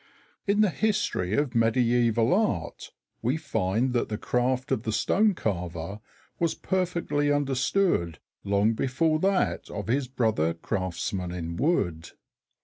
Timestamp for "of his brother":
9.69-10.55